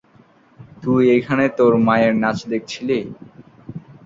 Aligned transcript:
তুই 0.81 1.03
এখানে 1.17 1.45
তোর 1.57 1.73
মায়ের 1.85 2.13
নাচ 2.23 2.37
দেখছিলি? 2.51 2.99